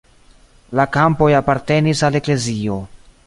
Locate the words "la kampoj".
0.79-1.29